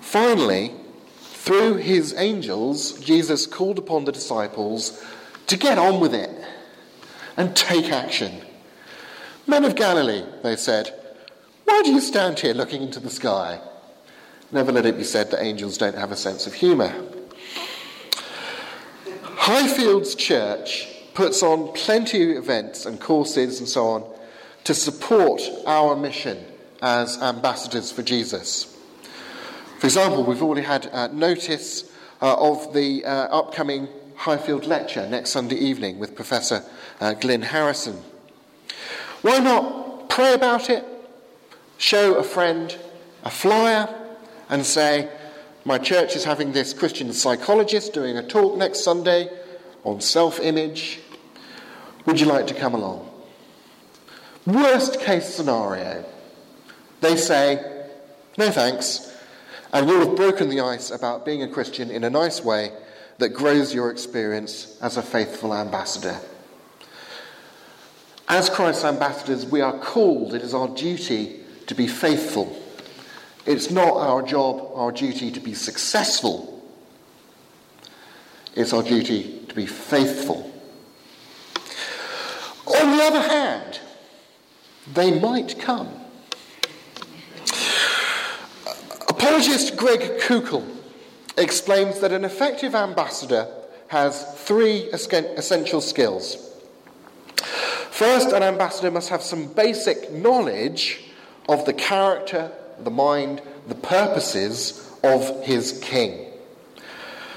Finally, 0.00 0.72
through 1.20 1.76
his 1.76 2.14
angels, 2.14 2.98
Jesus 3.00 3.46
called 3.46 3.78
upon 3.78 4.04
the 4.04 4.12
disciples 4.12 5.02
to 5.46 5.56
get 5.56 5.78
on 5.78 6.00
with 6.00 6.14
it 6.14 6.30
and 7.36 7.56
take 7.56 7.90
action. 7.90 8.42
Men 9.46 9.64
of 9.64 9.74
Galilee, 9.74 10.24
they 10.42 10.56
said, 10.56 10.92
why 11.64 11.82
do 11.82 11.90
you 11.92 12.00
stand 12.00 12.38
here 12.38 12.54
looking 12.54 12.82
into 12.82 13.00
the 13.00 13.10
sky? 13.10 13.60
Never 14.52 14.70
let 14.70 14.84
it 14.84 14.98
be 14.98 15.04
said 15.04 15.30
that 15.30 15.42
angels 15.42 15.78
don't 15.78 15.96
have 15.96 16.12
a 16.12 16.16
sense 16.16 16.46
of 16.46 16.52
humour. 16.52 16.92
Highfields 19.22 20.16
Church 20.16 20.88
puts 21.14 21.42
on 21.42 21.72
plenty 21.72 22.30
of 22.30 22.36
events 22.36 22.84
and 22.84 23.00
courses 23.00 23.60
and 23.60 23.68
so 23.68 23.86
on 23.86 24.04
to 24.64 24.74
support 24.74 25.40
our 25.66 25.96
mission 25.96 26.44
as 26.82 27.20
ambassadors 27.22 27.90
for 27.90 28.02
Jesus. 28.02 28.76
For 29.78 29.86
example, 29.86 30.22
we've 30.22 30.42
already 30.42 30.66
had 30.66 30.86
uh, 30.92 31.08
notice 31.08 31.90
uh, 32.20 32.36
of 32.38 32.74
the 32.74 33.04
uh, 33.04 33.10
upcoming 33.10 33.88
Highfield 34.16 34.66
lecture 34.66 35.08
next 35.08 35.30
Sunday 35.30 35.56
evening 35.56 35.98
with 35.98 36.14
Professor 36.14 36.62
uh, 37.00 37.14
Glyn 37.14 37.42
Harrison. 37.42 37.96
Why 39.22 39.38
not 39.38 40.10
pray 40.10 40.34
about 40.34 40.68
it, 40.68 40.84
show 41.78 42.14
a 42.14 42.22
friend 42.22 42.76
a 43.24 43.30
flyer, 43.30 44.01
and 44.52 44.66
say, 44.66 45.08
My 45.64 45.78
church 45.78 46.14
is 46.14 46.24
having 46.24 46.52
this 46.52 46.74
Christian 46.74 47.12
psychologist 47.14 47.94
doing 47.94 48.18
a 48.18 48.22
talk 48.22 48.56
next 48.58 48.84
Sunday 48.84 49.30
on 49.82 50.00
self 50.02 50.38
image. 50.38 51.00
Would 52.04 52.20
you 52.20 52.26
like 52.26 52.46
to 52.48 52.54
come 52.54 52.74
along? 52.74 53.10
Worst 54.46 55.00
case 55.00 55.34
scenario, 55.34 56.04
they 57.00 57.16
say, 57.16 57.86
No 58.36 58.50
thanks, 58.50 59.10
and 59.72 59.88
you'll 59.88 60.06
have 60.06 60.16
broken 60.16 60.50
the 60.50 60.60
ice 60.60 60.90
about 60.90 61.24
being 61.24 61.42
a 61.42 61.48
Christian 61.48 61.90
in 61.90 62.04
a 62.04 62.10
nice 62.10 62.44
way 62.44 62.72
that 63.18 63.30
grows 63.30 63.72
your 63.72 63.90
experience 63.90 64.76
as 64.82 64.98
a 64.98 65.02
faithful 65.02 65.54
ambassador. 65.54 66.18
As 68.28 68.50
Christ's 68.50 68.84
ambassadors, 68.84 69.46
we 69.46 69.62
are 69.62 69.78
called, 69.78 70.34
it 70.34 70.42
is 70.42 70.52
our 70.52 70.68
duty 70.68 71.40
to 71.68 71.74
be 71.74 71.86
faithful 71.86 72.61
it's 73.46 73.70
not 73.70 73.96
our 73.96 74.22
job, 74.22 74.70
our 74.74 74.92
duty 74.92 75.30
to 75.30 75.40
be 75.40 75.54
successful. 75.54 76.62
It's 78.54 78.72
our 78.72 78.82
duty 78.82 79.44
to 79.48 79.54
be 79.54 79.66
faithful. 79.66 80.48
On 82.66 82.96
the 82.96 83.02
other 83.02 83.20
hand, 83.20 83.80
they 84.92 85.18
might 85.18 85.58
come. 85.58 85.88
Apologist 89.08 89.76
Greg 89.76 90.20
Koukl 90.20 90.66
explains 91.36 92.00
that 92.00 92.12
an 92.12 92.24
effective 92.24 92.74
ambassador 92.74 93.48
has 93.88 94.24
three 94.44 94.90
essential 94.90 95.80
skills. 95.80 96.50
First, 97.90 98.32
an 98.32 98.42
ambassador 98.42 98.90
must 98.90 99.10
have 99.10 99.22
some 99.22 99.52
basic 99.52 100.10
knowledge 100.10 101.04
of 101.48 101.64
the 101.66 101.72
character, 101.72 102.50
the 102.80 102.90
mind, 102.90 103.42
the 103.68 103.74
purposes 103.74 104.90
of 105.02 105.44
his 105.44 105.78
king. 105.82 106.26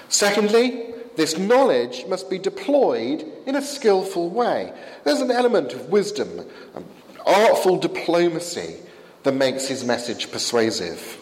Secondly, 0.09 0.93
this 1.15 1.37
knowledge 1.37 2.05
must 2.07 2.29
be 2.29 2.37
deployed 2.37 3.25
in 3.45 3.55
a 3.55 3.61
skillful 3.61 4.29
way. 4.29 4.73
There's 5.03 5.21
an 5.21 5.31
element 5.31 5.73
of 5.73 5.89
wisdom, 5.89 6.45
um, 6.75 6.85
artful 7.25 7.77
diplomacy 7.77 8.75
that 9.23 9.33
makes 9.33 9.67
his 9.67 9.83
message 9.83 10.31
persuasive. 10.31 11.17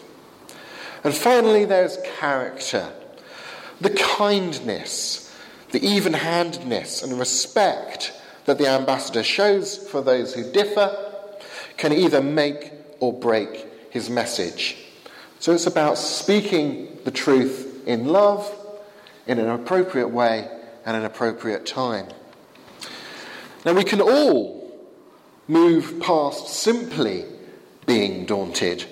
And 1.02 1.14
finally, 1.14 1.64
there's 1.64 1.98
character, 2.18 2.92
the 3.80 3.90
kindness, 3.90 5.34
the 5.70 5.84
even 5.84 6.12
handedness 6.12 7.02
and 7.02 7.18
respect 7.18 8.12
that 8.46 8.58
the 8.58 8.68
ambassador 8.68 9.22
shows 9.22 9.76
for 9.76 10.02
those 10.02 10.34
who 10.34 10.50
differ 10.52 10.96
can 11.76 11.92
either 11.92 12.22
make 12.22 12.72
or 13.00 13.12
break 13.12 13.66
his 13.94 14.10
message. 14.10 14.76
So 15.38 15.52
it's 15.52 15.68
about 15.68 15.96
speaking 15.96 16.98
the 17.04 17.12
truth 17.12 17.84
in 17.86 18.08
love, 18.08 18.52
in 19.28 19.38
an 19.38 19.48
appropriate 19.48 20.08
way, 20.08 20.50
and 20.84 20.96
an 20.96 21.04
appropriate 21.04 21.64
time. 21.64 22.08
Now, 23.64 23.72
we 23.72 23.84
can 23.84 24.00
all 24.00 24.68
move 25.46 26.00
past 26.00 26.48
simply 26.48 27.24
being 27.86 28.26
daunted 28.26 28.84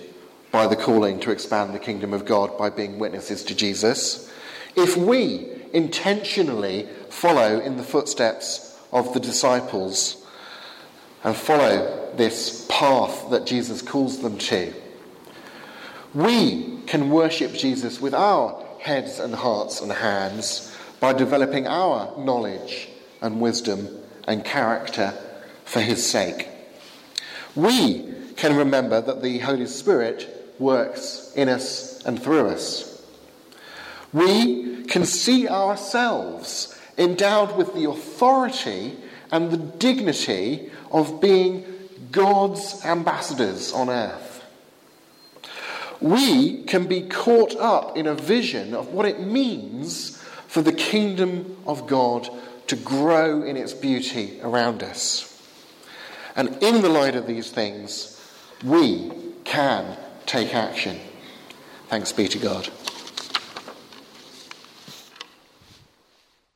by 0.52 0.68
the 0.68 0.76
calling 0.76 1.18
to 1.20 1.32
expand 1.32 1.74
the 1.74 1.80
kingdom 1.80 2.14
of 2.14 2.24
God 2.24 2.56
by 2.56 2.70
being 2.70 3.00
witnesses 3.00 3.42
to 3.44 3.56
Jesus 3.56 4.32
if 4.76 4.96
we 4.96 5.50
intentionally 5.72 6.86
follow 7.10 7.58
in 7.58 7.76
the 7.76 7.82
footsteps 7.82 8.78
of 8.92 9.12
the 9.14 9.20
disciples 9.20 10.24
and 11.24 11.34
follow 11.34 12.12
this 12.14 12.66
path 12.68 13.30
that 13.30 13.46
Jesus 13.46 13.82
calls 13.82 14.20
them 14.22 14.38
to. 14.38 14.72
We 16.14 16.78
can 16.86 17.10
worship 17.10 17.54
Jesus 17.54 18.00
with 18.00 18.12
our 18.12 18.62
heads 18.78 19.18
and 19.18 19.34
hearts 19.34 19.80
and 19.80 19.90
hands 19.90 20.76
by 21.00 21.12
developing 21.14 21.66
our 21.66 22.16
knowledge 22.18 22.88
and 23.22 23.40
wisdom 23.40 23.88
and 24.26 24.44
character 24.44 25.14
for 25.64 25.80
his 25.80 26.04
sake. 26.04 26.48
We 27.54 28.12
can 28.36 28.56
remember 28.56 29.00
that 29.00 29.22
the 29.22 29.38
Holy 29.38 29.66
Spirit 29.66 30.54
works 30.58 31.32
in 31.34 31.48
us 31.48 32.04
and 32.04 32.22
through 32.22 32.48
us. 32.48 33.02
We 34.12 34.84
can 34.84 35.06
see 35.06 35.48
ourselves 35.48 36.78
endowed 36.98 37.56
with 37.56 37.74
the 37.74 37.88
authority 37.88 38.96
and 39.30 39.50
the 39.50 39.56
dignity 39.56 40.70
of 40.90 41.20
being 41.20 41.64
God's 42.10 42.84
ambassadors 42.84 43.72
on 43.72 43.88
earth. 43.88 44.31
We 46.02 46.64
can 46.64 46.86
be 46.86 47.02
caught 47.02 47.54
up 47.56 47.96
in 47.96 48.06
a 48.06 48.14
vision 48.14 48.74
of 48.74 48.88
what 48.88 49.06
it 49.06 49.20
means 49.20 50.16
for 50.48 50.62
the 50.62 50.72
kingdom 50.72 51.56
of 51.66 51.86
God 51.86 52.28
to 52.66 52.76
grow 52.76 53.42
in 53.42 53.56
its 53.56 53.72
beauty 53.72 54.40
around 54.42 54.82
us. 54.82 55.28
And 56.34 56.62
in 56.62 56.82
the 56.82 56.88
light 56.88 57.14
of 57.14 57.26
these 57.26 57.50
things, 57.50 58.20
we 58.64 59.12
can 59.44 59.96
take 60.26 60.54
action. 60.54 60.98
Thanks 61.88 62.12
be 62.12 62.28
to 62.28 62.38
God. 62.38 62.68